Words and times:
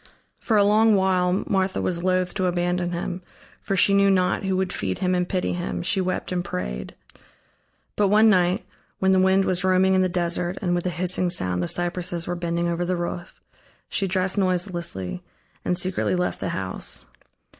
For 0.39 0.57
a 0.57 0.63
long 0.63 0.95
while 0.95 1.43
Martha 1.47 1.79
was 1.79 2.03
loath 2.03 2.33
to 2.33 2.47
abandon 2.47 2.91
him, 2.91 3.21
for 3.61 3.75
she 3.75 3.93
knew 3.93 4.09
not 4.09 4.41
who 4.43 4.57
would 4.57 4.73
feed 4.73 4.97
him 4.97 5.13
and 5.13 5.29
pity 5.29 5.53
him, 5.53 5.83
she 5.83 6.01
wept 6.01 6.31
and 6.31 6.43
prayed. 6.43 6.95
But 7.95 8.07
one 8.07 8.27
night, 8.27 8.65
when 8.97 9.11
the 9.11 9.19
wind 9.19 9.45
was 9.45 9.63
roaming 9.63 9.93
in 9.93 10.01
the 10.01 10.09
desert 10.09 10.57
and 10.59 10.73
with 10.73 10.87
a 10.87 10.89
hissing 10.89 11.29
sound 11.29 11.61
the 11.61 11.67
cypresses 11.67 12.25
were 12.25 12.33
bending 12.33 12.67
over 12.67 12.83
the 12.83 12.95
roof, 12.97 13.39
she 13.89 14.07
dressed 14.07 14.39
noiselessly 14.39 15.21
and 15.63 15.77
secretly 15.77 16.15
left 16.15 16.39
the 16.39 16.49
house. 16.49 17.07